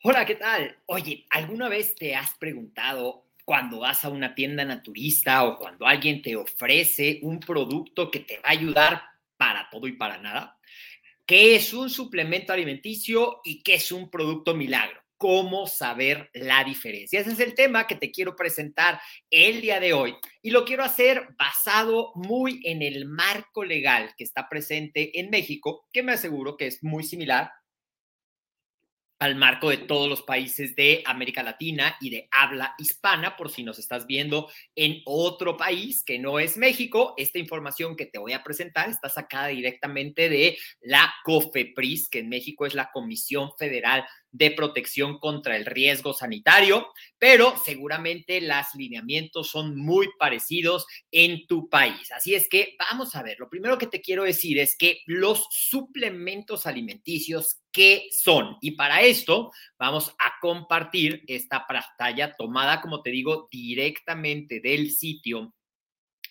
Hola, 0.00 0.24
¿qué 0.24 0.36
tal? 0.36 0.78
Oye, 0.86 1.26
¿alguna 1.28 1.68
vez 1.68 1.96
te 1.96 2.14
has 2.14 2.32
preguntado 2.38 3.24
cuando 3.44 3.80
vas 3.80 4.04
a 4.04 4.10
una 4.10 4.32
tienda 4.32 4.64
naturista 4.64 5.42
o 5.42 5.58
cuando 5.58 5.88
alguien 5.88 6.22
te 6.22 6.36
ofrece 6.36 7.18
un 7.22 7.40
producto 7.40 8.08
que 8.08 8.20
te 8.20 8.36
va 8.36 8.50
a 8.50 8.52
ayudar 8.52 9.02
para 9.36 9.68
todo 9.68 9.88
y 9.88 9.96
para 9.96 10.18
nada? 10.18 10.56
¿Qué 11.26 11.56
es 11.56 11.74
un 11.74 11.90
suplemento 11.90 12.52
alimenticio 12.52 13.40
y 13.42 13.60
qué 13.64 13.74
es 13.74 13.90
un 13.90 14.08
producto 14.08 14.54
milagro? 14.54 15.02
¿Cómo 15.16 15.66
saber 15.66 16.30
la 16.32 16.62
diferencia? 16.62 17.18
Ese 17.18 17.32
es 17.32 17.40
el 17.40 17.56
tema 17.56 17.88
que 17.88 17.96
te 17.96 18.12
quiero 18.12 18.36
presentar 18.36 19.00
el 19.32 19.60
día 19.60 19.80
de 19.80 19.94
hoy 19.94 20.14
y 20.42 20.50
lo 20.50 20.64
quiero 20.64 20.84
hacer 20.84 21.26
basado 21.36 22.12
muy 22.14 22.60
en 22.62 22.82
el 22.82 23.04
marco 23.04 23.64
legal 23.64 24.14
que 24.16 24.22
está 24.22 24.48
presente 24.48 25.18
en 25.18 25.28
México, 25.28 25.88
que 25.92 26.04
me 26.04 26.12
aseguro 26.12 26.56
que 26.56 26.68
es 26.68 26.84
muy 26.84 27.02
similar 27.02 27.50
al 29.18 29.34
marco 29.34 29.70
de 29.70 29.78
todos 29.78 30.08
los 30.08 30.22
países 30.22 30.76
de 30.76 31.02
América 31.04 31.42
Latina 31.42 31.96
y 32.00 32.10
de 32.10 32.28
habla 32.30 32.74
hispana, 32.78 33.36
por 33.36 33.50
si 33.50 33.64
nos 33.64 33.78
estás 33.78 34.06
viendo 34.06 34.48
en 34.76 35.02
otro 35.04 35.56
país 35.56 36.04
que 36.04 36.18
no 36.18 36.38
es 36.38 36.56
México. 36.56 37.14
Esta 37.16 37.38
información 37.38 37.96
que 37.96 38.06
te 38.06 38.18
voy 38.18 38.32
a 38.32 38.44
presentar 38.44 38.88
está 38.88 39.08
sacada 39.08 39.48
directamente 39.48 40.28
de 40.28 40.58
la 40.80 41.12
COFEPRIS, 41.24 42.08
que 42.08 42.20
en 42.20 42.28
México 42.28 42.66
es 42.66 42.74
la 42.74 42.90
Comisión 42.92 43.50
Federal 43.58 44.06
de 44.30 44.50
protección 44.50 45.18
contra 45.18 45.56
el 45.56 45.64
riesgo 45.64 46.12
sanitario, 46.12 46.92
pero 47.18 47.54
seguramente 47.64 48.40
los 48.40 48.66
lineamientos 48.74 49.48
son 49.50 49.76
muy 49.76 50.08
parecidos 50.18 50.86
en 51.10 51.46
tu 51.46 51.68
país. 51.68 52.10
Así 52.12 52.34
es 52.34 52.48
que 52.48 52.76
vamos 52.78 53.14
a 53.14 53.22
ver, 53.22 53.38
lo 53.38 53.48
primero 53.48 53.78
que 53.78 53.86
te 53.86 54.00
quiero 54.00 54.24
decir 54.24 54.58
es 54.58 54.76
que 54.76 55.00
los 55.06 55.46
suplementos 55.50 56.66
alimenticios, 56.66 57.60
¿qué 57.72 58.08
son? 58.10 58.56
Y 58.60 58.72
para 58.72 59.02
esto 59.02 59.50
vamos 59.78 60.14
a 60.18 60.34
compartir 60.40 61.22
esta 61.26 61.66
pantalla 61.66 62.34
tomada, 62.36 62.80
como 62.80 63.02
te 63.02 63.10
digo, 63.10 63.48
directamente 63.50 64.60
del 64.60 64.90
sitio 64.90 65.54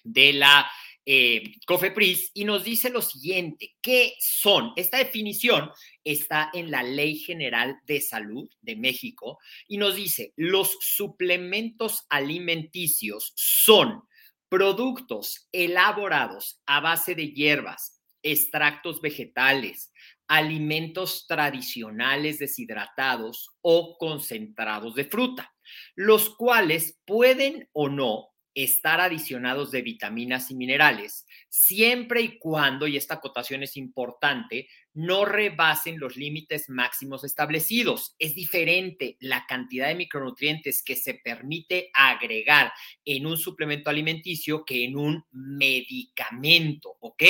de 0.03 0.34
la 0.34 0.69
eh, 1.09 1.53
COFEPRIS 1.66 2.31
y 2.34 2.44
nos 2.44 2.66
dice 2.66 2.90
lo 2.90 3.01
siguiente, 3.01 3.78
¿qué 3.81 4.16
son? 4.19 4.73
Esta 4.75 4.97
definición 4.97 5.72
está 6.03 6.50
en 6.53 6.69
la 6.69 6.84
Ley 6.84 7.19
General 7.19 7.79
de 7.85 8.01
Salud 8.01 8.50
de 8.59 8.75
México 8.75 9.40
y 9.69 9.78
nos 9.78 9.95
dice, 9.95 10.34
los 10.35 10.78
suplementos 10.81 12.06
alimenticios 12.09 13.31
son 13.38 14.03
productos 14.50 15.47
elaborados 15.53 16.62
a 16.66 16.81
base 16.81 17.16
de 17.16 17.31
hierbas, 17.31 18.01
extractos 18.22 19.00
vegetales, 19.00 19.94
alimentos 20.28 21.25
tradicionales 21.25 22.38
deshidratados 22.38 23.51
o 23.62 23.97
concentrados 23.97 24.95
de 24.95 25.06
fruta, 25.06 25.56
los 25.95 26.35
cuales 26.35 27.00
pueden 27.06 27.69
o 27.72 27.88
no 27.88 28.34
estar 28.63 29.00
adicionados 29.00 29.69
de 29.69 29.84
vitaminas 29.84 30.50
y 30.50 30.56
minerales, 30.56 31.28
siempre 31.47 32.22
y 32.22 32.40
cuando, 32.40 32.88
y 32.88 32.97
esta 32.97 33.16
acotación 33.16 33.62
es 33.62 33.78
importante, 33.78 34.68
no 34.95 35.25
rebasen 35.25 36.00
los 36.00 36.18
límites 36.18 36.68
máximos 36.68 37.23
establecidos. 37.23 38.16
Es 38.18 38.34
diferente 38.34 39.16
la 39.19 39.45
cantidad 39.45 39.90
de 39.90 39.95
micronutrientes 39.95 40.81
que 40.81 40.95
se 40.95 41.13
permite 41.13 41.91
agregar 41.94 42.73
en 43.06 43.28
un 43.28 43.38
suplemento 43.38 43.91
alimenticio 43.91 44.66
que 44.66 44.85
en 44.85 44.97
un 44.97 45.24
medicamento, 45.31 46.97
¿ok? 47.00 47.24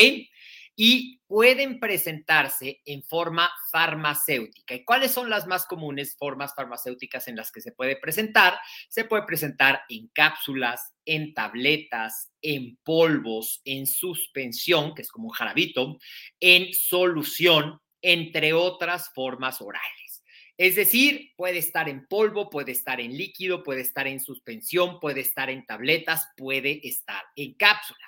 y 0.80 1.20
pueden 1.26 1.80
presentarse 1.80 2.82
en 2.86 3.02
forma 3.02 3.50
farmacéutica. 3.72 4.76
¿Y 4.76 4.86
cuáles 4.86 5.12
son 5.12 5.28
las 5.28 5.48
más 5.48 5.66
comunes 5.66 6.16
formas 6.16 6.54
farmacéuticas 6.56 7.28
en 7.28 7.36
las 7.36 7.52
que 7.52 7.62
se 7.62 7.72
puede 7.72 7.96
presentar? 7.98 8.60
Se 8.88 9.04
puede 9.04 9.24
presentar 9.24 9.82
en 9.90 10.08
cápsulas, 10.10 10.94
en 11.08 11.34
tabletas, 11.34 12.32
en 12.42 12.78
polvos, 12.84 13.62
en 13.66 13.88
suspensión, 13.88 14.94
que 14.94 15.02
es 15.02 15.10
como 15.10 15.30
un 15.30 15.34
jarabito, 15.34 15.98
en 16.40 16.74
solución, 16.74 17.80
entre 18.02 18.54
otras 18.54 19.10
formas 19.16 19.62
orales. 19.62 20.24
Es 20.58 20.76
decir, 20.76 21.34
puede 21.36 21.60
estar 21.60 21.88
en 21.88 22.08
polvo, 22.08 22.50
puede 22.50 22.72
estar 22.72 23.00
en 23.00 23.16
líquido, 23.16 23.64
puede 23.64 23.82
estar 23.82 24.08
en 24.08 24.20
suspensión, 24.20 25.00
puede 25.00 25.22
estar 25.22 25.50
en 25.50 25.66
tabletas, 25.66 26.28
puede 26.36 26.80
estar 26.88 27.24
en 27.36 27.54
cápsula. 27.54 28.00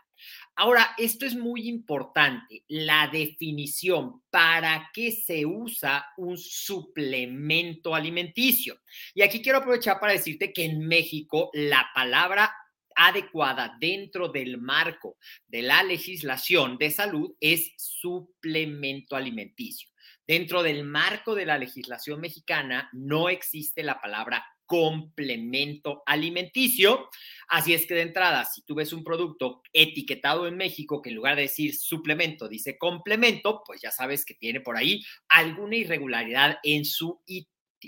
Ahora, 0.56 0.94
esto 0.98 1.26
es 1.26 1.36
muy 1.36 1.70
importante, 1.70 2.66
la 2.68 3.08
definición, 3.08 4.22
¿para 4.30 4.90
qué 4.94 5.12
se 5.12 5.46
usa 5.46 6.06
un 6.18 6.38
suplemento 6.38 7.96
alimenticio? 7.96 8.78
Y 9.14 9.22
aquí 9.22 9.42
quiero 9.42 9.60
aprovechar 9.60 10.00
para 10.00 10.14
decirte 10.14 10.52
que 10.52 10.66
en 10.66 10.80
México 10.80 11.50
la 11.54 11.88
palabra 11.96 12.54
adecuada 13.00 13.78
dentro 13.80 14.28
del 14.28 14.58
marco 14.58 15.18
de 15.48 15.62
la 15.62 15.84
legislación 15.84 16.78
de 16.78 16.92
salud 16.92 17.34
es 17.40 17.72
suplemento 17.78 19.16
alimenticio. 19.16 19.90
Dentro 20.28 20.62
del 20.62 20.84
marco 20.84 21.34
de 21.34 21.46
la 21.46 21.58
legislación 21.58 22.20
mexicana 22.20 22.90
no 22.92 23.30
existe 23.30 23.84
la 23.84 24.02
palabra 24.02 24.46
complemento 24.66 26.04
alimenticio. 26.06 27.10
Así 27.48 27.74
es 27.74 27.88
que 27.88 27.96
de 27.96 28.02
entrada, 28.02 28.44
si 28.46 28.64
tú 28.64 28.76
ves 28.76 28.92
un 28.92 29.04
producto 29.04 29.64
etiquetado 29.74 30.46
en 30.46 30.58
México 30.58 31.02
que 31.02 31.10
en 31.10 31.16
lugar 31.16 31.38
de 31.38 31.44
decir 31.44 31.76
suplemento 31.76 32.50
dice 32.50 32.78
complemento, 32.78 33.64
pues 33.66 33.82
ya 33.82 33.92
sabes 33.92 34.26
que 34.26 34.36
tiene 34.36 34.60
por 34.60 34.78
ahí 34.78 35.04
alguna 35.30 35.78
irregularidad 35.78 36.60
en 36.64 36.84
su 36.86 37.20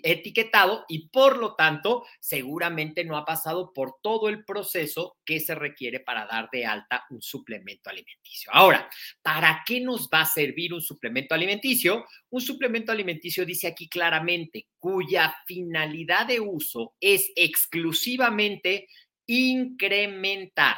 etiquetado 0.03 0.85
y 0.87 1.09
por 1.09 1.37
lo 1.37 1.55
tanto 1.55 2.05
seguramente 2.19 3.03
no 3.03 3.17
ha 3.17 3.25
pasado 3.25 3.73
por 3.73 3.95
todo 4.01 4.29
el 4.29 4.45
proceso 4.45 5.17
que 5.25 5.39
se 5.39 5.55
requiere 5.55 5.99
para 5.99 6.25
dar 6.25 6.49
de 6.51 6.65
alta 6.65 7.05
un 7.09 7.21
suplemento 7.21 7.89
alimenticio. 7.89 8.51
Ahora, 8.53 8.89
¿para 9.21 9.63
qué 9.65 9.79
nos 9.81 10.09
va 10.09 10.21
a 10.21 10.25
servir 10.25 10.73
un 10.73 10.81
suplemento 10.81 11.35
alimenticio? 11.35 12.05
Un 12.29 12.41
suplemento 12.41 12.91
alimenticio 12.91 13.45
dice 13.45 13.67
aquí 13.67 13.89
claramente 13.89 14.67
cuya 14.79 15.35
finalidad 15.45 16.27
de 16.27 16.39
uso 16.39 16.95
es 16.99 17.31
exclusivamente 17.35 18.87
incrementar, 19.27 20.77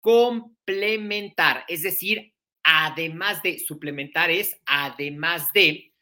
complementar, 0.00 1.64
es 1.68 1.82
decir, 1.82 2.32
además 2.62 3.42
de 3.42 3.58
suplementar 3.58 4.30
es 4.30 4.60
además 4.66 5.52
de 5.52 5.92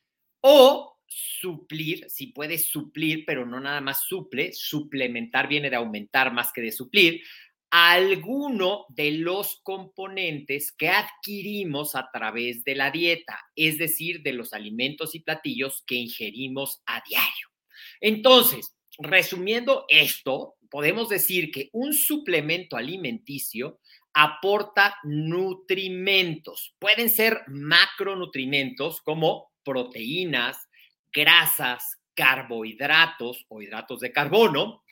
o 0.40 0.93
suplir, 1.14 2.08
si 2.08 2.28
puede 2.28 2.58
suplir, 2.58 3.24
pero 3.26 3.46
no 3.46 3.60
nada 3.60 3.80
más 3.80 4.04
suple, 4.06 4.52
suplementar 4.52 5.48
viene 5.48 5.70
de 5.70 5.76
aumentar 5.76 6.32
más 6.32 6.52
que 6.52 6.60
de 6.60 6.72
suplir, 6.72 7.22
alguno 7.70 8.86
de 8.88 9.12
los 9.12 9.60
componentes 9.62 10.72
que 10.72 10.88
adquirimos 10.88 11.94
a 11.94 12.08
través 12.12 12.62
de 12.64 12.74
la 12.74 12.90
dieta, 12.90 13.40
es 13.56 13.78
decir, 13.78 14.22
de 14.22 14.32
los 14.32 14.52
alimentos 14.52 15.14
y 15.14 15.20
platillos 15.20 15.82
que 15.86 15.96
ingerimos 15.96 16.82
a 16.86 17.02
diario. 17.08 17.48
Entonces, 18.00 18.76
resumiendo 18.98 19.86
esto, 19.88 20.54
podemos 20.70 21.08
decir 21.08 21.50
que 21.50 21.70
un 21.72 21.94
suplemento 21.94 22.76
alimenticio 22.76 23.80
aporta 24.12 24.96
nutrimentos. 25.02 26.76
Pueden 26.78 27.10
ser 27.10 27.42
macronutrimentos 27.48 29.00
como 29.00 29.52
proteínas, 29.64 30.68
grasas, 31.14 31.98
carbohidratos 32.14 33.46
o 33.48 33.62
hidratos 33.62 34.00
de 34.00 34.12
carbono. 34.12 34.82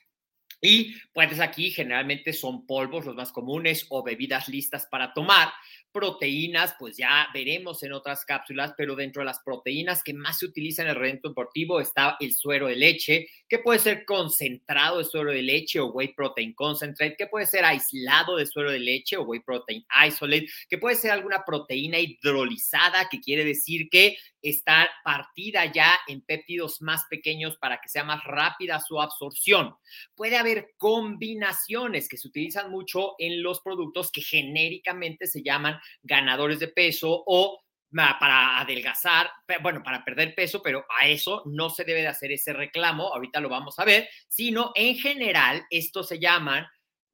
Y 0.61 0.95
pues 1.13 1.41
aquí 1.41 1.73
generalmente 1.73 2.33
son 2.33 2.67
polvos 2.67 3.05
los 3.05 3.17
más 3.17 3.33
comunes 3.33 3.87
o 3.91 4.05
bebidas 4.05 4.49
listas 4.49 4.87
para 4.87 5.13
tomar, 5.13 5.53
proteínas, 5.93 6.75
pues 6.79 6.97
ya 6.97 7.29
veremos 7.33 7.83
en 7.83 7.93
otras 7.93 8.25
cápsulas, 8.25 8.73
pero 8.77 8.97
dentro 8.97 9.21
de 9.21 9.27
las 9.27 9.41
proteínas 9.41 10.03
que 10.03 10.15
más 10.15 10.39
se 10.39 10.47
utilizan 10.47 10.87
en 10.87 10.91
el 10.91 10.97
rendimiento 10.97 11.29
deportivo 11.29 11.81
está 11.81 12.17
el 12.21 12.35
suero 12.35 12.67
de 12.67 12.77
leche, 12.77 13.29
que 13.49 13.59
puede 13.59 13.79
ser 13.79 14.05
concentrado 14.05 14.99
de 14.99 15.05
suero 15.05 15.31
de 15.31 15.43
leche 15.43 15.81
o 15.81 15.87
whey 15.87 16.15
protein 16.15 16.55
concentrate, 16.55 17.17
que 17.17 17.27
puede 17.27 17.47
ser 17.47 17.65
aislado 17.65 18.37
de 18.37 18.47
suero 18.47 18.71
de 18.71 18.81
leche 18.81 19.17
o 19.17 19.23
whey 19.23 19.41
protein 19.41 19.85
isolate, 20.07 20.49
que 20.69 20.79
puede 20.79 20.97
ser 20.97 21.11
alguna 21.11 21.45
proteína 21.45 21.99
hidrolizada, 21.99 23.09
que 23.09 23.21
quiere 23.21 23.45
decir 23.45 23.89
que 23.91 24.17
está 24.43 24.89
partida 25.05 25.67
ya 25.67 25.99
en 26.09 26.21
péptidos 26.21 26.83
más 26.83 27.05
pequeños 27.09 27.57
para 27.59 27.81
que 27.81 27.89
sea 27.89 28.05
más 28.05 28.23
rápida 28.25 28.81
su 28.81 29.01
absorción. 29.01 29.75
Puede 30.15 30.37
haber 30.37 30.75
combinaciones 30.79 32.09
que 32.09 32.17
se 32.17 32.29
utilizan 32.29 32.71
mucho 32.71 33.15
en 33.19 33.43
los 33.43 33.61
productos 33.61 34.11
que 34.11 34.23
genéricamente 34.23 35.27
se 35.27 35.43
llaman 35.43 35.79
ganadores 36.03 36.59
de 36.59 36.69
peso 36.69 37.23
o 37.27 37.61
para 37.93 38.59
adelgazar, 38.59 39.31
bueno, 39.63 39.83
para 39.83 40.05
perder 40.05 40.35
peso, 40.35 40.63
pero 40.63 40.85
a 40.99 41.09
eso 41.09 41.43
no 41.47 41.69
se 41.69 41.85
debe 41.85 42.01
de 42.01 42.09
hacer 42.09 42.33
ese 42.33 42.53
reclamo, 42.53 43.13
ahorita 43.13 43.41
lo 43.41 43.51
vamos 43.51 43.79
a 43.79 43.85
ver, 43.85 44.09
sino 44.29 44.73
en 44.75 44.97
general, 44.97 45.65
esto 45.69 46.03
se 46.03 46.19
llaman 46.19 46.67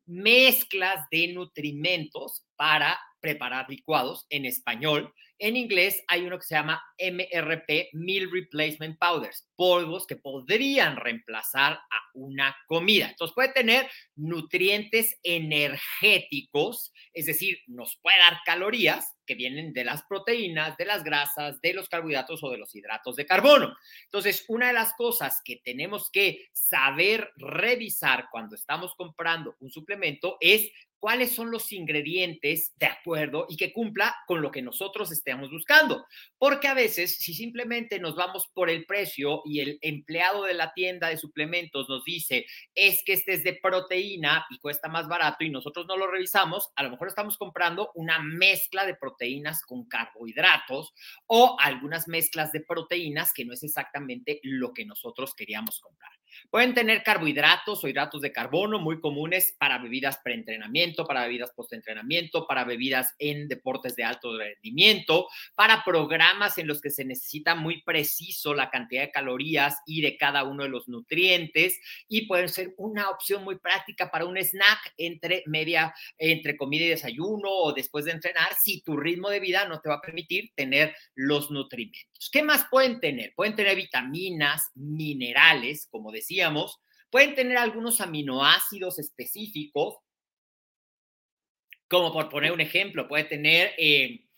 mezclas 0.06 1.06
de 1.10 1.32
nutrimentos 1.32 2.44
para 2.56 2.98
preparar 3.20 3.68
licuados 3.68 4.26
en 4.30 4.46
español. 4.46 5.12
En 5.38 5.56
inglés 5.56 6.02
hay 6.08 6.26
uno 6.26 6.38
que 6.38 6.44
se 6.44 6.56
llama 6.56 6.82
MRP, 6.98 7.90
Meal 7.92 8.28
Replacement 8.30 8.98
Powders, 8.98 9.48
polvos 9.54 10.06
que 10.06 10.16
podrían 10.16 10.96
reemplazar 10.96 11.74
a 11.74 12.10
una 12.14 12.56
comida. 12.66 13.08
Entonces 13.08 13.34
puede 13.34 13.52
tener 13.52 13.88
nutrientes 14.16 15.18
energéticos, 15.22 16.92
es 17.12 17.26
decir, 17.26 17.58
nos 17.68 17.98
puede 18.02 18.18
dar 18.18 18.38
calorías 18.44 19.16
que 19.26 19.36
vienen 19.36 19.72
de 19.72 19.84
las 19.84 20.02
proteínas, 20.04 20.76
de 20.76 20.86
las 20.86 21.04
grasas, 21.04 21.60
de 21.60 21.74
los 21.74 21.88
carbohidratos 21.88 22.42
o 22.42 22.50
de 22.50 22.58
los 22.58 22.74
hidratos 22.74 23.14
de 23.14 23.26
carbono. 23.26 23.76
Entonces, 24.04 24.44
una 24.48 24.68
de 24.68 24.72
las 24.72 24.94
cosas 24.94 25.40
que 25.44 25.60
tenemos 25.62 26.10
que 26.10 26.48
saber 26.52 27.30
revisar 27.36 28.28
cuando 28.32 28.56
estamos 28.56 28.94
comprando 28.96 29.54
un 29.60 29.70
suplemento 29.70 30.38
es 30.40 30.70
cuáles 30.98 31.34
son 31.34 31.50
los 31.50 31.72
ingredientes 31.72 32.72
de 32.76 32.86
acuerdo 32.86 33.46
y 33.48 33.56
que 33.56 33.72
cumpla 33.72 34.16
con 34.26 34.42
lo 34.42 34.50
que 34.50 34.62
nosotros 34.62 35.10
estemos 35.12 35.50
buscando. 35.50 36.06
Porque 36.38 36.68
a 36.68 36.74
veces, 36.74 37.16
si 37.18 37.34
simplemente 37.34 37.98
nos 37.98 38.16
vamos 38.16 38.48
por 38.52 38.70
el 38.70 38.84
precio 38.86 39.42
y 39.44 39.60
el 39.60 39.78
empleado 39.80 40.44
de 40.44 40.54
la 40.54 40.72
tienda 40.74 41.08
de 41.08 41.16
suplementos 41.16 41.88
nos 41.88 42.04
dice, 42.04 42.46
es 42.74 43.02
que 43.04 43.14
este 43.14 43.34
es 43.34 43.44
de 43.44 43.54
proteína 43.54 44.46
y 44.50 44.58
cuesta 44.58 44.88
más 44.88 45.08
barato 45.08 45.44
y 45.44 45.50
nosotros 45.50 45.86
no 45.86 45.96
lo 45.96 46.06
revisamos, 46.06 46.70
a 46.76 46.82
lo 46.82 46.90
mejor 46.90 47.08
estamos 47.08 47.38
comprando 47.38 47.90
una 47.94 48.20
mezcla 48.20 48.86
de 48.86 48.94
proteínas 48.94 49.62
con 49.62 49.86
carbohidratos 49.86 50.92
o 51.26 51.56
algunas 51.60 52.08
mezclas 52.08 52.52
de 52.52 52.60
proteínas 52.60 53.32
que 53.32 53.44
no 53.44 53.52
es 53.52 53.62
exactamente 53.62 54.40
lo 54.42 54.72
que 54.72 54.84
nosotros 54.84 55.34
queríamos 55.34 55.80
comprar. 55.80 56.12
Pueden 56.50 56.74
tener 56.74 57.02
carbohidratos 57.02 57.82
o 57.82 57.88
hidratos 57.88 58.20
de 58.22 58.32
carbono 58.32 58.78
muy 58.78 59.00
comunes 59.00 59.54
para 59.58 59.78
bebidas 59.78 60.18
preentrenamiento, 60.22 61.06
para 61.06 61.22
bebidas 61.22 61.52
postentrenamiento, 61.52 62.46
para 62.46 62.64
bebidas 62.64 63.14
en 63.18 63.48
deportes 63.48 63.96
de 63.96 64.04
alto 64.04 64.36
rendimiento, 64.36 65.28
para 65.54 65.84
programas 65.84 66.58
en 66.58 66.66
los 66.66 66.80
que 66.80 66.90
se 66.90 67.04
necesita 67.04 67.54
muy 67.54 67.82
preciso 67.82 68.54
la 68.54 68.70
cantidad 68.70 69.02
de 69.02 69.10
calorías 69.10 69.78
y 69.86 70.00
de 70.00 70.16
cada 70.16 70.44
uno 70.44 70.64
de 70.64 70.70
los 70.70 70.88
nutrientes 70.88 71.80
y 72.08 72.26
pueden 72.26 72.48
ser 72.48 72.74
una 72.76 73.10
opción 73.10 73.44
muy 73.44 73.58
práctica 73.58 74.10
para 74.10 74.24
un 74.24 74.36
snack 74.36 74.94
entre 74.96 75.42
media, 75.46 75.94
entre 76.18 76.56
comida 76.56 76.84
y 76.84 76.88
desayuno 76.88 77.50
o 77.50 77.72
después 77.72 78.04
de 78.04 78.12
entrenar 78.12 78.48
si 78.60 78.80
tu 78.82 78.96
ritmo 78.96 79.30
de 79.30 79.40
vida 79.40 79.66
no 79.66 79.80
te 79.80 79.88
va 79.88 79.96
a 79.96 80.00
permitir 80.00 80.52
tener 80.54 80.94
los 81.14 81.50
nutrimentos. 81.50 82.30
¿Qué 82.32 82.42
más 82.42 82.66
pueden 82.70 83.00
tener? 83.00 83.32
Pueden 83.34 83.54
tener 83.54 83.76
vitaminas, 83.76 84.70
minerales, 84.74 85.86
como 85.90 86.10
pueden 87.10 87.34
tener 87.34 87.56
algunos 87.56 88.00
aminoácidos 88.00 88.98
específicos, 88.98 89.96
como 91.88 92.12
por 92.12 92.28
poner 92.28 92.52
un 92.52 92.60
ejemplo, 92.60 93.08
puede 93.08 93.24
tener 93.24 93.72
eh, 93.78 94.28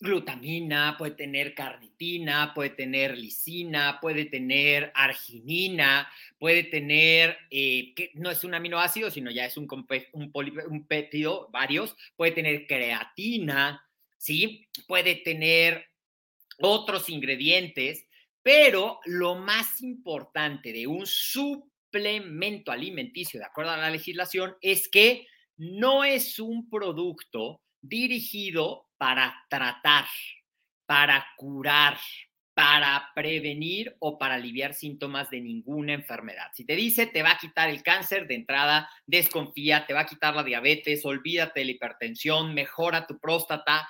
glutamina, 0.00 0.96
puede 0.96 1.12
tener 1.12 1.54
carnitina, 1.54 2.52
puede 2.54 2.70
tener 2.70 3.18
lisina, 3.18 3.98
puede 4.00 4.26
tener 4.26 4.92
arginina, 4.94 6.10
puede 6.38 6.64
tener, 6.64 7.36
eh, 7.50 7.92
que 7.94 8.12
no 8.14 8.30
es 8.30 8.44
un 8.44 8.54
aminoácido, 8.54 9.10
sino 9.10 9.30
ya 9.30 9.44
es 9.44 9.56
un, 9.56 9.68
un, 10.12 10.30
un 10.32 10.86
varios, 11.50 11.96
puede 12.16 12.32
tener 12.32 12.66
creatina, 12.66 13.84
¿sí? 14.16 14.68
Puede 14.86 15.16
tener 15.16 15.86
otros 16.60 17.08
ingredientes 17.08 18.07
pero 18.48 18.98
lo 19.04 19.34
más 19.34 19.82
importante 19.82 20.72
de 20.72 20.86
un 20.86 21.04
suplemento 21.04 22.72
alimenticio, 22.72 23.38
de 23.38 23.44
acuerdo 23.44 23.72
a 23.72 23.76
la 23.76 23.90
legislación, 23.90 24.56
es 24.62 24.88
que 24.88 25.26
no 25.58 26.02
es 26.02 26.38
un 26.38 26.70
producto 26.70 27.60
dirigido 27.82 28.86
para 28.96 29.36
tratar, 29.50 30.06
para 30.86 31.26
curar, 31.36 31.98
para 32.54 33.10
prevenir 33.14 33.94
o 33.98 34.16
para 34.16 34.36
aliviar 34.36 34.72
síntomas 34.72 35.28
de 35.28 35.42
ninguna 35.42 35.92
enfermedad. 35.92 36.46
Si 36.54 36.64
te 36.64 36.74
dice 36.74 37.06
te 37.06 37.22
va 37.22 37.32
a 37.32 37.38
quitar 37.38 37.68
el 37.68 37.82
cáncer, 37.82 38.26
de 38.26 38.36
entrada 38.36 38.88
desconfía, 39.04 39.84
te 39.84 39.92
va 39.92 40.00
a 40.00 40.06
quitar 40.06 40.34
la 40.34 40.42
diabetes, 40.42 41.04
olvídate 41.04 41.60
de 41.60 41.66
la 41.66 41.72
hipertensión, 41.72 42.54
mejora 42.54 43.06
tu 43.06 43.18
próstata, 43.18 43.86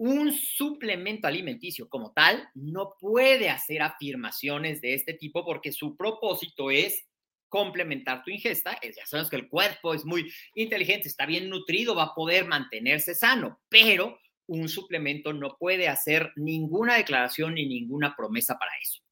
un 0.00 0.32
suplemento 0.32 1.28
alimenticio 1.28 1.86
como 1.86 2.12
tal 2.12 2.48
no 2.54 2.94
puede 2.98 3.50
hacer 3.50 3.82
afirmaciones 3.82 4.80
de 4.80 4.94
este 4.94 5.12
tipo 5.12 5.44
porque 5.44 5.72
su 5.72 5.94
propósito 5.94 6.70
es 6.70 7.06
complementar 7.50 8.24
tu 8.24 8.30
ingesta. 8.30 8.80
Ya 8.80 9.04
sabemos 9.04 9.28
que 9.28 9.36
el 9.36 9.48
cuerpo 9.50 9.92
es 9.92 10.06
muy 10.06 10.32
inteligente, 10.54 11.06
está 11.06 11.26
bien 11.26 11.50
nutrido, 11.50 11.94
va 11.94 12.04
a 12.04 12.14
poder 12.14 12.46
mantenerse 12.46 13.14
sano, 13.14 13.60
pero 13.68 14.18
un 14.46 14.70
suplemento 14.70 15.34
no 15.34 15.58
puede 15.58 15.86
hacer 15.86 16.32
ninguna 16.34 16.94
declaración 16.94 17.52
ni 17.56 17.66
ninguna 17.66 18.16
promesa 18.16 18.58
para 18.58 18.72
eso. 18.80 19.02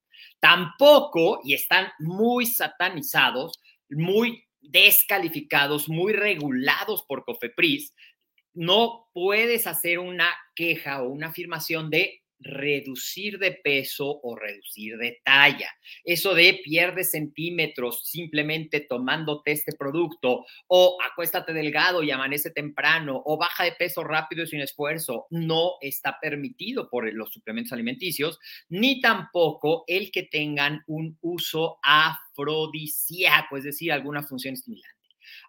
Tampoco, 0.40 1.42
y 1.45 1.52
están 1.52 1.88
muy 1.99 2.47
satanizados, 2.47 3.61
muy 3.90 4.42
descalificados, 4.62 5.90
muy 5.90 6.14
regulados 6.14 7.04
por 7.07 7.26
COFEPRIS, 7.26 7.92
no 8.55 9.09
puedes 9.12 9.67
hacer 9.67 9.99
una 9.99 10.31
queja 10.55 11.02
o 11.02 11.09
una 11.09 11.28
afirmación 11.28 11.90
de 11.90 12.23
reducir 12.40 13.38
de 13.38 13.52
peso 13.52 14.21
o 14.23 14.37
reducir 14.37 14.97
de 14.97 15.21
talla. 15.25 15.71
Eso 16.05 16.35
de 16.35 16.61
pierde 16.62 17.05
centímetros 17.05 18.07
simplemente 18.07 18.81
tomándote 18.81 19.52
este 19.52 19.73
producto 19.76 20.45
o 20.69 20.99
acuéstate 21.05 21.52
delgado 21.52 22.02
y 22.02 22.11
amanece 22.11 22.50
temprano 22.50 23.23
o 23.25 23.37
baja 23.37 23.64
de 23.64 23.73
peso 23.73 24.05
rápido 24.05 24.45
y 24.45 24.47
sin 24.47 24.61
esfuerzo, 24.61 25.26
no 25.31 25.73
está 25.81 26.19
permitido 26.21 26.88
por 26.88 27.12
los 27.12 27.33
suplementos 27.33 27.73
alimenticios, 27.73 28.38
ni 28.69 29.00
tampoco 29.00 29.85
el 29.87 30.11
que 30.11 30.25
tengan 30.25 30.83
un 30.87 31.19
uso 31.21 31.78
afrodisíaco, 31.83 33.57
es 33.57 33.64
decir, 33.64 33.93
alguna 33.93 34.23
función 34.23 34.55
estimulante. 34.55 34.98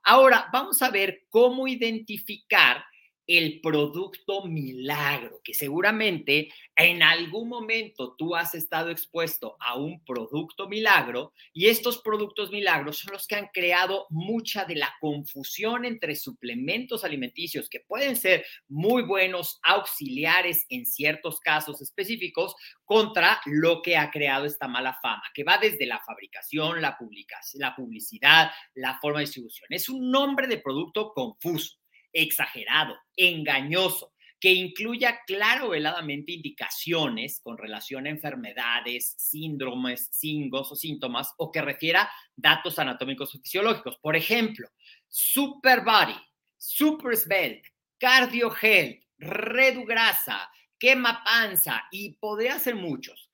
Ahora, 0.04 0.50
vamos 0.52 0.82
a 0.82 0.90
ver 0.90 1.26
cómo 1.30 1.68
identificar 1.68 2.84
el 3.30 3.62
producto 3.62 4.46
milagro, 4.46 5.40
que 5.44 5.54
seguramente 5.54 6.52
en 6.76 7.04
algún 7.04 7.48
momento 7.48 8.16
tú 8.18 8.36
has 8.36 8.56
estado 8.56 8.90
expuesto 8.90 9.56
a 9.60 9.76
un 9.76 10.04
producto 10.04 10.68
milagro 10.68 11.32
y 11.54 11.68
estos 11.68 12.00
productos 12.02 12.50
milagros 12.50 12.98
son 12.98 13.14
los 13.14 13.28
que 13.28 13.36
han 13.36 13.50
creado 13.54 14.08
mucha 14.10 14.66
de 14.66 14.78
la 14.78 14.92
confusión 15.00 15.86
entre 15.86 16.16
suplementos 16.16 17.04
alimenticios 17.04 17.70
que 17.70 17.82
pueden 17.82 18.16
ser 18.16 18.44
muy 18.68 19.04
buenos, 19.04 19.60
auxiliares 19.62 20.66
en 20.70 20.88
ciertos 20.88 21.40
casos 21.40 21.84
específicos, 21.84 22.56
contra 22.84 23.40
lo 23.46 23.84
que 23.84 23.96
ha 23.96 24.10
creado 24.10 24.46
esta 24.46 24.68
mala 24.68 24.98
fama, 25.04 25.22
que 25.36 25.44
va 25.44 25.60
desde 25.60 25.86
la 25.86 26.00
fabricación, 26.00 26.82
la, 26.82 26.98
publicación, 26.98 27.62
la 27.62 27.76
publicidad, 27.76 28.50
la 28.74 28.98
forma 29.00 29.20
de 29.20 29.26
distribución. 29.26 29.68
Es 29.70 29.88
un 29.88 30.10
nombre 30.10 30.48
de 30.48 30.58
producto 30.58 31.14
confuso 31.14 31.80
exagerado, 32.14 32.98
engañoso, 33.16 34.14
que 34.40 34.54
incluya 34.54 35.20
claro 35.28 35.70
veladamente 35.70 36.32
indicaciones 36.32 37.42
con 37.42 37.58
relación 37.58 38.06
a 38.06 38.10
enfermedades, 38.10 39.16
síndromes, 39.18 40.10
singos 40.12 40.72
o 40.72 40.76
síntomas, 40.76 41.34
o 41.38 41.52
que 41.52 41.62
refiera 41.62 42.10
datos 42.36 42.80
anatómicos 42.80 43.36
o 43.36 43.40
fisiológicos. 43.40 43.98
Por 43.98 44.16
ejemplo, 44.16 44.70
Super 45.08 45.82
Body, 45.82 46.16
Super 46.58 47.18
Svelte, 47.18 47.70
Cardio 47.98 48.56
Health, 48.56 49.04
Redu 49.18 49.84
Grasa, 49.86 50.50
Quema 50.78 51.22
Panza, 51.26 51.84
y 51.92 52.14
podría 52.14 52.58
ser 52.60 52.76
muchos 52.76 53.29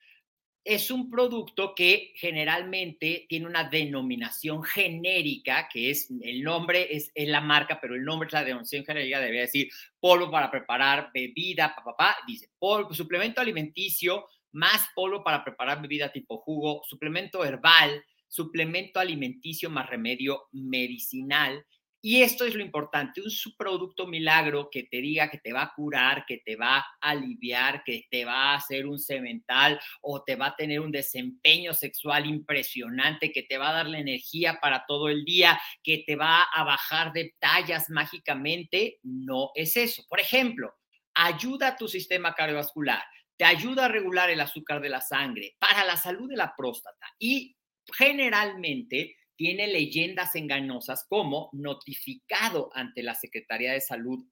es 0.65 0.89
un 0.89 1.11
producto 1.11 1.75
que 1.75 2.11
generalmente 2.15 3.27
tiene 3.29 3.45
una 3.45 3.65
denominación 3.65 4.63
genérica, 4.63 5.69
que 5.71 5.91
es 5.91 6.09
el 6.23 6.41
nombre, 6.41 6.87
es, 6.89 7.11
la 7.15 7.39
marca, 7.39 7.79
pero 7.79 7.93
el 7.93 8.03
nombre 8.03 8.25
es 8.25 8.33
la 8.33 8.43
denominación 8.43 8.83
genérica, 8.83 9.19
debería 9.19 9.41
decir 9.41 9.69
polvo 9.99 10.31
para 10.31 10.49
preparar 10.49 11.11
bebida, 11.13 11.75
papá, 11.75 12.17
dice 12.25 12.49
polvo, 12.57 12.95
suplemento 12.95 13.41
alimenticio, 13.41 14.25
más 14.53 14.87
polvo 14.95 15.23
para 15.23 15.43
preparar 15.43 15.83
bebida 15.83 16.11
tipo 16.11 16.39
jugo, 16.39 16.81
suplemento 16.83 17.45
herbal, 17.45 18.03
suplemento 18.27 18.99
alimenticio 18.99 19.69
más 19.69 19.87
remedio 19.87 20.47
medicinal, 20.51 21.63
y 22.07 22.21
esto 22.21 22.45
es 22.45 22.53
lo 22.53 22.61
importante, 22.61 23.19
un 23.19 23.31
subproducto 23.31 24.05
milagro 24.05 24.69
que 24.71 24.83
te 24.83 24.97
diga 24.97 25.27
que 25.27 25.39
te 25.39 25.51
va 25.51 25.63
a 25.63 25.73
curar, 25.73 26.23
que 26.27 26.37
te 26.37 26.55
va 26.55 26.77
a 26.77 26.85
aliviar, 27.01 27.83
que 27.83 28.05
te 28.11 28.23
va 28.23 28.51
a 28.51 28.57
hacer 28.57 28.85
un 28.85 28.99
cemental 28.99 29.79
o 30.03 30.23
te 30.23 30.35
va 30.35 30.49
a 30.49 30.55
tener 30.55 30.81
un 30.81 30.91
desempeño 30.91 31.73
sexual 31.73 32.27
impresionante, 32.27 33.31
que 33.31 33.41
te 33.41 33.57
va 33.57 33.69
a 33.69 33.73
dar 33.73 33.87
la 33.87 33.97
energía 33.97 34.59
para 34.61 34.85
todo 34.87 35.09
el 35.09 35.25
día, 35.25 35.59
que 35.81 36.03
te 36.05 36.15
va 36.15 36.43
a 36.43 36.63
bajar 36.63 37.11
de 37.11 37.33
tallas 37.39 37.89
mágicamente, 37.89 38.99
no 39.01 39.49
es 39.55 39.75
eso. 39.75 40.03
Por 40.07 40.19
ejemplo, 40.19 40.75
ayuda 41.15 41.69
a 41.69 41.75
tu 41.75 41.87
sistema 41.87 42.35
cardiovascular, 42.35 43.03
te 43.35 43.45
ayuda 43.45 43.85
a 43.85 43.87
regular 43.87 44.29
el 44.29 44.41
azúcar 44.41 44.79
de 44.79 44.89
la 44.89 45.01
sangre, 45.01 45.55
para 45.57 45.83
la 45.83 45.97
salud 45.97 46.29
de 46.29 46.37
la 46.37 46.53
próstata 46.55 47.07
y 47.17 47.57
generalmente 47.97 49.15
tiene 49.35 49.67
leyendas 49.67 50.35
engañosas 50.35 51.05
como 51.07 51.49
notificado 51.53 52.69
ante 52.73 53.03
la 53.03 53.15
Secretaría 53.15 53.73
de 53.73 53.81
Salud. 53.81 54.25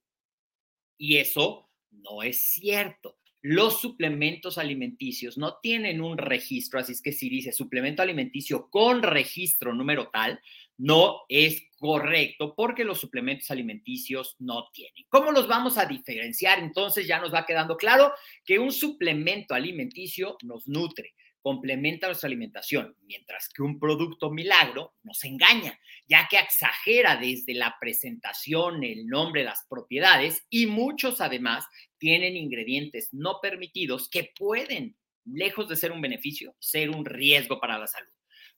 Y 0.97 1.17
eso 1.17 1.69
no 1.91 2.23
es 2.23 2.53
cierto. 2.53 3.17
Los 3.41 3.81
suplementos 3.81 4.57
alimenticios 4.57 5.37
no 5.37 5.57
tienen 5.61 5.99
un 5.99 6.17
registro, 6.17 6.79
así 6.79 6.93
es 6.93 7.01
que 7.01 7.11
si 7.11 7.27
dice 7.27 7.51
suplemento 7.51 8.01
alimenticio 8.01 8.69
con 8.69 9.03
registro 9.03 9.73
número 9.73 10.09
tal, 10.11 10.39
no 10.77 11.21
es 11.29 11.61
correcto 11.77 12.53
porque 12.55 12.83
los 12.83 12.99
suplementos 12.99 13.51
alimenticios 13.51 14.35
no 14.39 14.69
tienen. 14.73 15.05
¿Cómo 15.09 15.31
los 15.31 15.47
vamos 15.47 15.77
a 15.77 15.85
diferenciar? 15.85 16.59
Entonces 16.59 17.07
ya 17.07 17.19
nos 17.19 17.33
va 17.33 17.45
quedando 17.45 17.77
claro 17.77 18.13
que 18.45 18.59
un 18.59 18.71
suplemento 18.71 19.53
alimenticio 19.53 20.37
nos 20.43 20.67
nutre, 20.67 21.13
complementa 21.41 22.07
nuestra 22.07 22.27
alimentación, 22.27 22.95
mientras 23.01 23.49
que 23.49 23.61
un 23.61 23.77
producto 23.77 24.31
milagro 24.31 24.95
nos 25.03 25.23
engaña, 25.25 25.77
ya 26.07 26.27
que 26.29 26.37
exagera 26.37 27.17
desde 27.17 27.53
la 27.53 27.75
presentación, 27.79 28.83
el 28.83 29.05
nombre, 29.07 29.43
las 29.43 29.65
propiedades 29.69 30.45
y 30.49 30.67
muchos 30.67 31.19
además 31.19 31.65
tienen 31.97 32.37
ingredientes 32.37 33.09
no 33.11 33.39
permitidos 33.41 34.09
que 34.09 34.31
pueden, 34.35 34.95
lejos 35.25 35.67
de 35.67 35.75
ser 35.75 35.91
un 35.91 36.01
beneficio, 36.01 36.55
ser 36.59 36.89
un 36.89 37.05
riesgo 37.05 37.59
para 37.59 37.77
la 37.77 37.87
salud. 37.87 38.11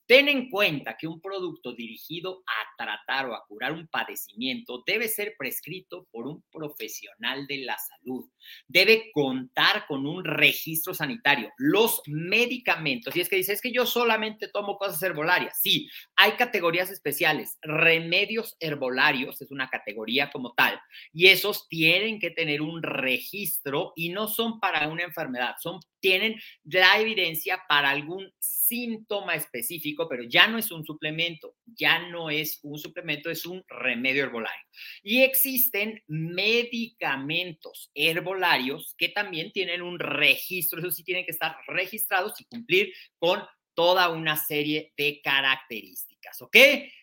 Ten 0.08 0.28
en 0.30 0.50
cuenta 0.50 0.96
que 0.98 1.08
un 1.08 1.20
producto 1.20 1.74
dirigido 1.74 2.44
a 2.46 2.84
tratar 2.84 3.28
o 3.28 3.34
a 3.34 3.44
curar 3.48 3.74
un 3.74 3.88
padecimiento 3.88 4.84
debe 4.86 5.08
ser 5.08 5.34
prescrito 5.38 6.08
por 6.12 6.28
un 6.28 6.44
profesional 6.52 7.48
de 7.48 7.60
la 7.60 7.76
salud. 7.78 8.30
Debe 8.68 9.10
contar 9.12 9.88
con 9.88 10.06
un 10.06 10.24
registro 10.24 10.94
sanitario. 10.94 11.52
Los 11.58 12.02
medicamentos, 12.06 13.16
y 13.16 13.22
es 13.22 13.30
que 13.30 13.38
dice, 13.38 13.54
es 13.54 13.62
que 13.62 13.72
yo 13.72 13.88
solamente 13.88 14.48
tomo 14.48 14.78
cosas 14.78 15.02
herbolarias. 15.02 15.60
Sí, 15.60 15.90
hay 16.16 16.34
categorías 16.34 16.92
especiales. 16.92 17.58
Remedios 17.64 18.56
herbolarios 18.60 19.42
es 19.42 19.50
una 19.50 19.70
categoría 19.70 20.30
como 20.30 20.54
tal, 20.54 20.80
y 21.14 21.28
esos 21.28 21.68
tienen 21.68 22.20
que 22.20 22.30
tener 22.30 22.62
un 22.62 22.84
registro 22.84 23.94
y 23.96 24.10
no 24.10 24.28
son 24.28 24.60
para 24.60 24.88
una 24.88 25.04
enfermedad, 25.04 25.56
son 25.60 25.80
tienen 26.06 26.36
la 26.66 27.00
evidencia 27.00 27.64
para 27.68 27.90
algún 27.90 28.32
síntoma 28.68 29.36
específico, 29.36 30.08
pero 30.10 30.24
ya 30.24 30.48
no 30.48 30.58
es 30.58 30.72
un 30.72 30.86
suplemento, 30.86 31.56
ya 31.66 32.08
no 32.10 32.30
es 32.30 32.60
un 32.64 32.78
suplemento, 32.80 33.30
es 33.30 33.46
un 33.46 33.64
remedio 33.68 34.24
herbolario. 34.24 34.66
Y 35.04 35.22
existen 35.22 36.02
medicamentos 36.08 37.92
herbolarios 37.94 38.96
que 38.98 39.10
también 39.10 39.52
tienen 39.52 39.82
un 39.82 40.00
registro, 40.00 40.80
eso 40.80 40.92
sí 40.92 41.04
tienen 41.04 41.26
que 41.26 41.32
estar 41.32 41.58
registrados 41.68 42.40
y 42.42 42.46
cumplir 42.46 42.94
con 43.18 43.42
toda 43.74 44.10
una 44.10 44.38
serie 44.38 44.94
de 44.98 45.22
características, 45.22 46.42
¿ok? 46.42 46.58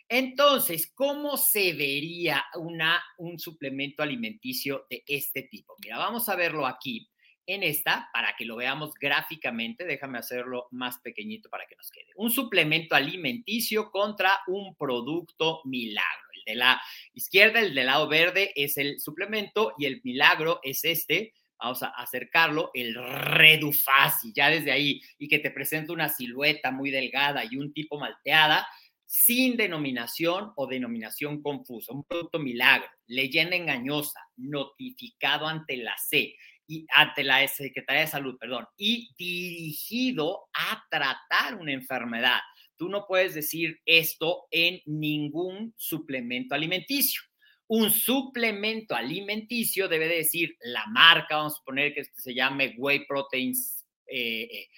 Entonces, 0.08 0.90
¿cómo 0.94 1.36
se 1.36 1.74
vería 1.74 2.44
una, 2.56 3.02
un 3.18 3.38
suplemento 3.38 4.02
alimenticio 4.02 4.86
de 4.90 5.04
este 5.06 5.42
tipo? 5.42 5.76
Mira, 5.82 5.98
vamos 5.98 6.28
a 6.28 6.36
verlo 6.36 6.66
aquí 6.66 7.11
en 7.46 7.62
esta, 7.62 8.08
para 8.12 8.34
que 8.36 8.44
lo 8.44 8.56
veamos 8.56 8.94
gráficamente, 8.94 9.84
déjame 9.84 10.18
hacerlo 10.18 10.68
más 10.70 10.98
pequeñito 10.98 11.48
para 11.50 11.66
que 11.66 11.76
nos 11.76 11.90
quede. 11.90 12.06
Un 12.16 12.30
suplemento 12.30 12.94
alimenticio 12.94 13.90
contra 13.90 14.40
un 14.46 14.74
producto 14.76 15.60
milagro. 15.64 16.28
El 16.34 16.44
de 16.44 16.54
la 16.56 16.82
izquierda, 17.14 17.60
el 17.60 17.74
del 17.74 17.86
lado 17.86 18.08
verde 18.08 18.52
es 18.54 18.76
el 18.78 19.00
suplemento 19.00 19.74
y 19.78 19.86
el 19.86 20.00
milagro 20.04 20.60
es 20.62 20.84
este. 20.84 21.34
Vamos 21.58 21.82
a 21.82 21.88
acercarlo, 21.88 22.70
el 22.74 22.94
Redufasi, 22.94 24.32
ya 24.34 24.48
desde 24.48 24.72
ahí, 24.72 25.00
y 25.18 25.28
que 25.28 25.38
te 25.38 25.52
presenta 25.52 25.92
una 25.92 26.08
silueta 26.08 26.72
muy 26.72 26.90
delgada 26.90 27.44
y 27.48 27.56
un 27.56 27.72
tipo 27.72 28.00
malteada, 28.00 28.66
sin 29.06 29.58
denominación 29.58 30.52
o 30.56 30.66
denominación 30.66 31.42
confusa, 31.42 31.92
un 31.92 32.02
producto 32.02 32.38
milagro, 32.38 32.88
leyenda 33.06 33.56
engañosa, 33.56 34.18
notificado 34.36 35.46
ante 35.46 35.76
la 35.76 35.94
C, 35.98 36.34
y 36.66 36.86
ante 36.90 37.24
la 37.24 37.46
Secretaría 37.48 38.02
de 38.02 38.08
Salud, 38.08 38.36
perdón, 38.38 38.66
y 38.76 39.10
dirigido 39.16 40.48
a 40.54 40.82
tratar 40.90 41.56
una 41.56 41.72
enfermedad. 41.72 42.40
Tú 42.76 42.88
no 42.88 43.06
puedes 43.06 43.34
decir 43.34 43.80
esto 43.84 44.46
en 44.50 44.80
ningún 44.86 45.74
suplemento 45.76 46.54
alimenticio. 46.54 47.22
Un 47.68 47.90
suplemento 47.90 48.94
alimenticio 48.94 49.88
debe 49.88 50.08
decir 50.08 50.56
la 50.60 50.84
marca, 50.86 51.36
vamos 51.36 51.58
a 51.60 51.64
poner 51.64 51.94
que 51.94 52.00
este 52.00 52.20
se 52.20 52.34
llame 52.34 52.74
Whey 52.76 53.06
Proteins 53.06 53.86
eh, 54.06 54.42
eh, 54.42 54.68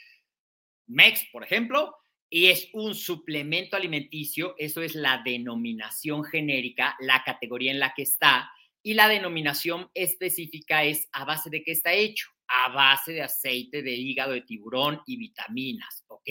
Mex, 0.86 1.24
por 1.32 1.42
ejemplo, 1.42 1.96
y 2.28 2.46
es 2.46 2.68
un 2.72 2.94
suplemento 2.94 3.76
alimenticio, 3.76 4.54
eso 4.58 4.82
es 4.82 4.94
la 4.94 5.22
denominación 5.24 6.24
genérica, 6.24 6.96
la 7.00 7.22
categoría 7.24 7.70
en 7.70 7.78
la 7.78 7.94
que 7.94 8.02
está, 8.02 8.50
y 8.84 8.94
la 8.94 9.08
denominación 9.08 9.90
específica 9.94 10.84
es 10.84 11.08
a 11.10 11.24
base 11.24 11.48
de 11.48 11.64
qué 11.64 11.72
está 11.72 11.94
hecho, 11.94 12.28
a 12.46 12.68
base 12.68 13.12
de 13.12 13.22
aceite 13.22 13.82
de 13.82 13.92
hígado 13.92 14.32
de 14.32 14.42
tiburón 14.42 15.00
y 15.06 15.16
vitaminas, 15.16 16.04
¿ok? 16.06 16.28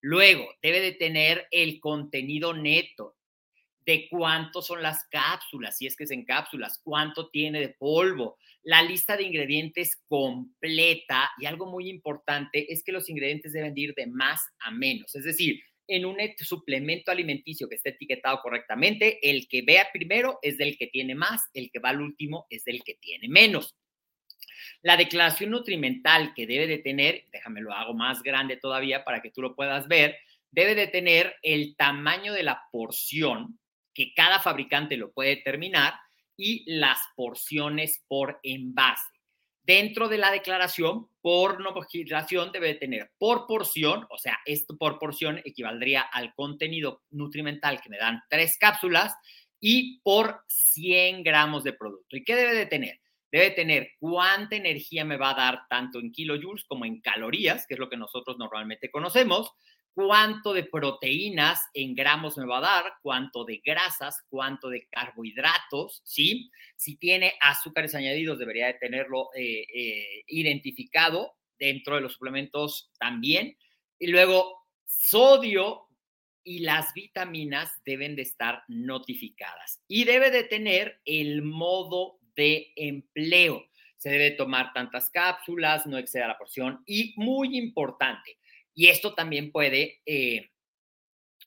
Luego, 0.00 0.48
debe 0.62 0.80
de 0.80 0.92
tener 0.92 1.48
el 1.50 1.80
contenido 1.80 2.54
neto 2.54 3.16
de 3.84 4.08
cuánto 4.08 4.62
son 4.62 4.82
las 4.82 5.08
cápsulas, 5.10 5.78
si 5.78 5.86
es 5.86 5.96
que 5.96 6.04
es 6.04 6.12
en 6.12 6.24
cápsulas, 6.24 6.80
cuánto 6.84 7.28
tiene 7.28 7.58
de 7.58 7.70
polvo, 7.70 8.38
la 8.62 8.82
lista 8.82 9.16
de 9.16 9.24
ingredientes 9.24 10.00
completa 10.06 11.32
y 11.38 11.46
algo 11.46 11.66
muy 11.66 11.88
importante 11.88 12.72
es 12.72 12.84
que 12.84 12.92
los 12.92 13.08
ingredientes 13.08 13.52
deben 13.52 13.76
ir 13.76 13.94
de 13.94 14.06
más 14.06 14.42
a 14.60 14.70
menos, 14.70 15.16
es 15.16 15.24
decir, 15.24 15.60
en 15.90 16.06
un 16.06 16.16
suplemento 16.38 17.10
alimenticio 17.10 17.68
que 17.68 17.74
esté 17.74 17.90
etiquetado 17.90 18.40
correctamente, 18.40 19.18
el 19.28 19.48
que 19.48 19.62
vea 19.62 19.88
primero 19.92 20.38
es 20.40 20.56
del 20.56 20.78
que 20.78 20.86
tiene 20.86 21.16
más, 21.16 21.42
el 21.52 21.70
que 21.72 21.80
va 21.80 21.88
al 21.88 22.00
último 22.00 22.46
es 22.48 22.64
del 22.64 22.84
que 22.84 22.94
tiene 22.94 23.28
menos. 23.28 23.76
La 24.82 24.96
declaración 24.96 25.50
nutrimental 25.50 26.32
que 26.34 26.46
debe 26.46 26.68
de 26.68 26.78
tener, 26.78 27.24
déjame 27.32 27.60
lo 27.60 27.74
hago 27.74 27.92
más 27.92 28.22
grande 28.22 28.56
todavía 28.56 29.04
para 29.04 29.20
que 29.20 29.32
tú 29.32 29.42
lo 29.42 29.56
puedas 29.56 29.88
ver, 29.88 30.16
debe 30.52 30.76
de 30.76 30.86
tener 30.86 31.34
el 31.42 31.74
tamaño 31.76 32.32
de 32.32 32.44
la 32.44 32.62
porción, 32.70 33.58
que 33.92 34.14
cada 34.14 34.38
fabricante 34.38 34.96
lo 34.96 35.12
puede 35.12 35.30
determinar, 35.30 35.94
y 36.36 36.64
las 36.66 37.00
porciones 37.16 38.04
por 38.06 38.38
envase. 38.44 39.19
Dentro 39.70 40.08
de 40.08 40.18
la 40.18 40.32
declaración, 40.32 41.06
por 41.22 41.60
nombración 41.60 42.50
debe 42.50 42.66
de 42.66 42.74
tener 42.74 43.12
por 43.18 43.46
porción, 43.46 44.04
o 44.10 44.18
sea, 44.18 44.40
esto 44.44 44.76
por 44.76 44.98
porción 44.98 45.40
equivaldría 45.44 46.00
al 46.00 46.34
contenido 46.34 47.04
nutrimental 47.10 47.80
que 47.80 47.88
me 47.88 47.96
dan 47.96 48.20
tres 48.28 48.58
cápsulas 48.58 49.14
y 49.60 50.00
por 50.00 50.40
100 50.48 51.22
gramos 51.22 51.62
de 51.62 51.74
producto. 51.74 52.16
¿Y 52.16 52.24
qué 52.24 52.34
debe 52.34 52.54
de 52.54 52.66
tener? 52.66 53.00
debe 53.30 53.52
tener 53.52 53.90
cuánta 54.00 54.56
energía 54.56 55.04
me 55.04 55.16
va 55.16 55.30
a 55.30 55.34
dar 55.34 55.60
tanto 55.70 56.00
en 56.00 56.10
kilojoules 56.10 56.64
como 56.64 56.84
en 56.84 57.00
calorías, 57.00 57.64
que 57.68 57.74
es 57.74 57.78
lo 57.78 57.88
que 57.88 57.96
nosotros 57.96 58.38
normalmente 58.38 58.90
conocemos, 58.90 59.52
cuánto 60.06 60.54
de 60.54 60.64
proteínas 60.64 61.60
en 61.74 61.94
gramos 61.94 62.38
me 62.38 62.46
va 62.46 62.58
a 62.58 62.82
dar, 62.82 62.92
cuánto 63.02 63.44
de 63.44 63.60
grasas, 63.62 64.24
cuánto 64.30 64.70
de 64.70 64.86
carbohidratos, 64.88 66.00
¿sí? 66.04 66.50
Si 66.76 66.96
tiene 66.96 67.34
azúcares 67.40 67.94
añadidos, 67.94 68.38
debería 68.38 68.68
de 68.68 68.74
tenerlo 68.74 69.28
eh, 69.34 69.66
eh, 69.74 70.22
identificado 70.28 71.34
dentro 71.58 71.96
de 71.96 72.00
los 72.00 72.14
suplementos 72.14 72.90
también. 72.98 73.58
Y 73.98 74.06
luego, 74.06 74.64
sodio 74.86 75.88
y 76.42 76.60
las 76.60 76.94
vitaminas 76.94 77.70
deben 77.84 78.16
de 78.16 78.22
estar 78.22 78.62
notificadas 78.68 79.82
y 79.86 80.04
debe 80.04 80.30
de 80.30 80.44
tener 80.44 81.00
el 81.04 81.42
modo 81.42 82.18
de 82.34 82.72
empleo. 82.76 83.66
Se 83.98 84.08
debe 84.08 84.30
tomar 84.30 84.72
tantas 84.72 85.10
cápsulas, 85.10 85.86
no 85.86 85.98
exceda 85.98 86.28
la 86.28 86.38
porción 86.38 86.82
y 86.86 87.12
muy 87.18 87.58
importante, 87.58 88.38
y 88.80 88.88
esto 88.88 89.12
también 89.12 89.52
puede 89.52 90.00
eh, 90.06 90.52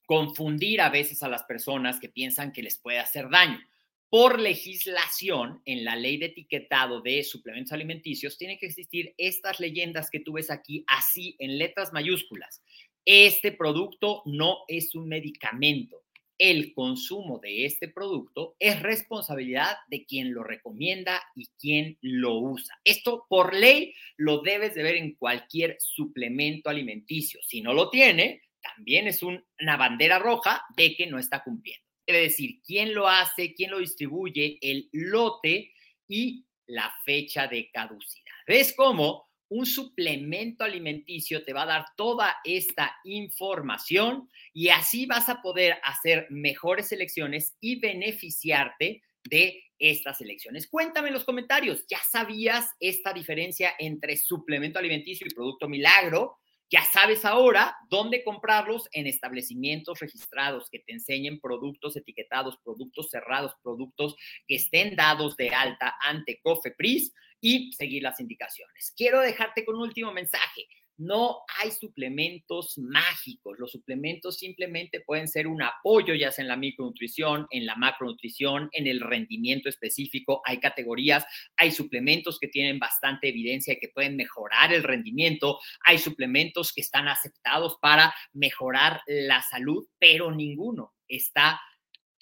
confundir 0.06 0.82
a 0.82 0.92
veces 0.92 1.24
a 1.24 1.28
las 1.28 1.42
personas 1.42 2.00
que 2.00 2.08
piensan 2.08 2.52
que 2.52 2.62
les 2.62 2.78
puede 2.78 3.00
hacer 3.00 3.28
daño. 3.28 3.60
Por 4.08 4.40
legislación, 4.40 5.60
en 5.66 5.84
la 5.84 5.96
ley 5.96 6.18
de 6.18 6.28
etiquetado 6.28 7.02
de 7.02 7.24
suplementos 7.24 7.72
alimenticios, 7.72 8.38
tienen 8.38 8.60
que 8.60 8.68
existir 8.68 9.16
estas 9.18 9.60
leyendas 9.60 10.12
que 10.12 10.20
tú 10.20 10.34
ves 10.34 10.52
aquí, 10.52 10.84
así 10.86 11.36
en 11.40 11.58
letras 11.58 11.92
mayúsculas. 11.92 12.62
Este 13.04 13.52
producto 13.52 14.22
no 14.26 14.60
es 14.68 14.94
un 14.94 15.08
medicamento 15.08 16.03
el 16.38 16.74
consumo 16.74 17.40
de 17.40 17.66
este 17.66 17.88
producto 17.88 18.56
es 18.60 18.82
responsabilidad 18.82 19.78
de 19.88 20.06
quien 20.06 20.34
lo 20.34 20.44
recomienda 20.44 21.22
y 21.36 21.48
quien 21.60 21.98
lo 22.02 22.40
usa. 22.40 22.76
Esto 22.84 23.26
por 23.30 23.54
ley 23.54 23.94
lo 24.18 24.42
debes 24.42 24.76
de 24.76 24.84
ver 24.84 24.96
en 24.96 25.16
cualquier 25.16 25.78
suplemento 25.80 26.70
alimenticio. 26.70 27.40
Si 27.44 27.62
no 27.62 27.74
lo 27.74 27.90
tiene, 27.90 28.42
también 28.62 29.08
es 29.08 29.22
una 29.24 29.78
bandera 29.78 30.20
roja 30.20 30.64
de 30.76 30.96
que 30.96 31.08
no 31.08 31.20
está 31.20 31.44
cumpliendo. 31.44 31.86
Debe 32.06 32.22
decir 32.22 32.62
quién 32.66 32.94
lo 32.94 33.08
hace, 33.08 33.54
quién 33.54 33.72
lo 33.72 33.80
distribuye, 33.80 34.58
el 34.62 34.90
lote 34.92 35.74
y 36.08 36.46
la 36.68 36.94
fecha 37.06 37.48
de 37.48 37.70
caducidad. 37.72 38.34
¿Ves 38.48 38.74
cómo? 38.76 39.30
Un 39.54 39.68
suplemento 39.68 40.64
alimenticio 40.64 41.44
te 41.44 41.54
va 41.54 41.64
a 41.64 41.68
dar 41.68 41.86
toda 41.96 42.38
esta 42.44 42.96
información 43.04 44.28
y 44.52 44.70
así 44.70 45.06
vas 45.06 45.30
a 45.30 45.44
poder 45.44 45.78
hacer 45.84 46.26
mejores 46.32 46.92
elecciones 46.92 47.56
y 47.60 47.80
beneficiarte 47.80 49.04
de 49.24 49.64
estas 49.78 50.22
elecciones. 50.22 50.68
Cuéntame 50.68 51.10
en 51.10 51.14
los 51.14 51.24
comentarios, 51.24 51.86
¿ya 51.88 52.00
sabías 52.00 52.68
esta 52.80 53.14
diferencia 53.14 53.74
entre 53.78 54.18
suplemento 54.18 54.80
alimenticio 54.80 55.28
y 55.28 55.34
producto 55.34 55.70
milagro? 55.70 56.40
Ya 56.70 56.84
sabes 56.86 57.24
ahora 57.24 57.76
dónde 57.90 58.24
comprarlos 58.24 58.90
en 58.94 59.06
establecimientos 59.06 60.00
registrados 60.00 60.70
que 60.72 60.80
te 60.80 60.94
enseñen 60.94 61.40
productos 61.40 61.96
etiquetados, 61.96 62.58
productos 62.64 63.10
cerrados, 63.10 63.54
productos 63.62 64.16
que 64.48 64.56
estén 64.56 64.96
dados 64.96 65.36
de 65.38 65.50
alta 65.50 65.96
ante 66.02 66.40
COFEPRIS 66.42 67.14
y 67.42 67.74
seguir 67.74 68.02
las 68.02 68.20
indicaciones. 68.20 68.94
Quiero 68.96 69.20
dejarte 69.20 69.66
con 69.66 69.76
un 69.76 69.82
último 69.82 70.12
mensaje. 70.14 70.68
No 70.98 71.42
hay 71.60 71.72
suplementos 71.72 72.78
mágicos. 72.78 73.58
Los 73.58 73.72
suplementos 73.72 74.38
simplemente 74.38 75.02
pueden 75.02 75.28
ser 75.28 75.48
un 75.48 75.62
apoyo, 75.62 76.14
ya 76.14 76.32
sea 76.32 76.44
en 76.44 76.50
la 76.50 76.56
micronutrición, 76.56 77.48
en 77.50 77.66
la 77.66 77.76
macronutrición, 77.76 78.70
en 78.72 78.88
el 78.88 79.02
rendimiento 79.02 79.70
específico. 79.70 80.42
Hay 80.46 80.60
categorías, 80.60 81.26
hay 81.58 81.72
suplementos 81.72 82.40
que 82.40 82.48
tienen 82.48 82.80
bastante 82.80 83.30
evidencia 83.30 83.80
que 83.80 83.90
pueden 83.90 84.16
mejorar 84.16 84.74
el 84.74 84.84
rendimiento. 84.84 85.60
Hay 85.86 85.98
suplementos 85.98 86.74
que 86.74 86.82
están 86.82 87.08
aceptados 87.08 87.78
para 87.82 88.14
mejorar 88.34 89.02
la 89.08 89.42
salud, 89.42 89.88
pero 89.98 90.32
ninguno 90.32 90.94
está 91.08 91.60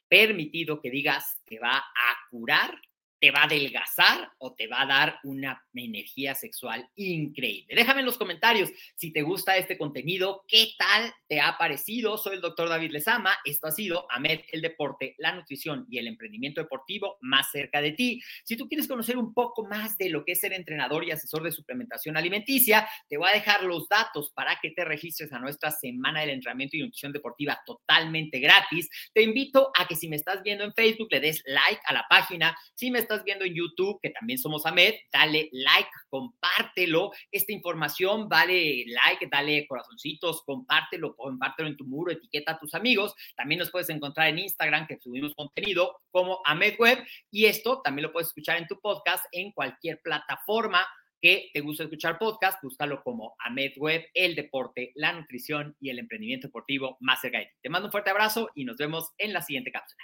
permitido 0.08 0.82
que 0.82 0.90
digas 0.90 1.42
que 1.46 1.60
va 1.60 1.78
a 1.78 2.18
curar 2.30 2.82
te 3.22 3.30
va 3.30 3.42
a 3.42 3.46
adelgazar 3.46 4.32
o 4.40 4.56
te 4.56 4.66
va 4.66 4.82
a 4.82 4.88
dar 4.88 5.20
una 5.24 5.64
energía 5.76 6.34
sexual 6.34 6.90
increíble. 6.96 7.76
Déjame 7.76 8.00
en 8.00 8.08
los 8.08 8.18
comentarios 8.18 8.72
si 8.96 9.14
te 9.14 9.22
gusta 9.22 9.58
este 9.58 9.78
contenido, 9.78 10.44
qué 10.48 10.70
tal 10.76 11.14
te 11.28 11.40
ha 11.40 11.56
parecido. 11.56 12.18
Soy 12.18 12.36
el 12.36 12.42
doctor 12.42 12.68
David 12.68 12.90
Lezama. 12.90 13.32
Esto 13.46 13.68
ha 13.68 13.72
sido 13.72 14.08
AMED, 14.10 14.42
el 14.52 14.62
deporte, 14.62 15.14
la 15.20 15.34
nutrición 15.34 15.86
y 15.88 16.00
el 16.00 16.08
emprendimiento 16.08 16.62
deportivo 16.62 17.20
más 17.22 17.52
cerca 17.52 17.80
de 17.80 17.92
ti. 17.92 18.20
Si 18.44 18.58
tú 18.58 18.68
quieres 18.68 18.88
conocer 18.88 19.18
un 19.18 19.36
poco 19.36 19.68
más 19.68 20.00
de 20.00 20.10
lo 20.10 20.26
que 20.26 20.32
es 20.32 20.40
ser 20.40 20.54
entrenador 20.54 21.04
y 21.04 21.12
asesor 21.12 21.44
de 21.44 21.52
suplementación 21.52 22.18
alimenticia, 22.18 22.90
te 23.08 23.18
voy 23.18 23.30
a 23.30 23.34
dejar 23.34 23.64
los 23.64 23.88
datos 23.88 24.32
para 24.32 24.58
que 24.60 24.72
te 24.72 24.84
registres 24.84 25.32
a 25.32 25.38
nuestra 25.38 25.70
semana 25.70 26.22
del 26.22 26.32
entrenamiento 26.32 26.76
y 26.76 26.82
nutrición 26.82 27.12
deportiva 27.12 27.62
totalmente 27.68 28.40
gratis. 28.40 28.90
Te 29.14 29.22
invito 29.22 29.72
a 29.78 29.88
que 29.88 29.96
si 29.96 30.08
me 30.08 30.16
estás 30.16 30.42
viendo 30.42 30.64
en 30.64 30.74
Facebook, 30.74 31.10
le 31.12 31.20
des 31.20 31.44
like 31.46 31.82
a 31.86 31.94
la 31.94 32.08
página. 32.10 32.58
Si 32.74 32.90
me 32.90 33.11
estás 33.12 33.26
viendo 33.26 33.46
en 33.46 33.54
YouTube, 33.54 34.00
que 34.02 34.10
también 34.10 34.40
somos 34.40 34.66
AMED, 34.66 34.96
dale 35.12 35.50
like, 35.52 35.90
compártelo. 36.10 37.12
Esta 37.32 37.52
información 37.52 38.30
vale 38.30 38.86
like, 38.88 39.28
dale 39.30 39.68
corazoncitos, 39.68 40.44
compártelo, 40.44 41.16
compártelo 41.16 41.70
en 41.70 41.78
tu 41.78 41.86
muro, 41.86 42.12
etiqueta 42.12 42.54
a 42.54 42.60
tus 42.60 42.74
amigos. 42.74 43.14
También 43.36 43.60
nos 43.60 43.72
puedes 43.72 43.90
encontrar 43.90 44.30
en 44.30 44.40
Instagram, 44.40 44.88
que 44.88 45.00
subimos 45.00 45.36
contenido 45.36 46.02
como 46.12 46.40
AMED 46.46 46.76
Web. 46.80 47.06
Y 47.30 47.46
esto 47.46 47.82
también 47.82 48.08
lo 48.08 48.14
puedes 48.14 48.30
escuchar 48.30 48.58
en 48.58 48.68
tu 48.68 48.80
podcast 48.80 49.26
en 49.32 49.52
cualquier 49.52 50.02
plataforma 50.02 50.88
que 51.22 51.52
te 51.54 51.62
gusta 51.62 51.84
escuchar 51.84 52.18
podcast, 52.18 52.62
búscalo 52.64 53.04
como 53.04 53.36
AMED 53.40 53.74
Web, 53.78 54.06
el 54.16 54.34
deporte, 54.34 54.92
la 54.96 55.14
nutrición 55.14 55.76
y 55.80 55.92
el 55.92 56.00
emprendimiento 56.00 56.48
deportivo 56.48 56.98
más 57.00 57.22
cerca. 57.22 57.40
Te 57.62 57.70
mando 57.70 57.88
un 57.88 57.92
fuerte 57.92 58.10
abrazo 58.10 58.50
y 58.56 58.66
nos 58.66 58.78
vemos 58.78 59.12
en 59.20 59.34
la 59.34 59.42
siguiente 59.44 59.72
cápsula. 59.72 60.04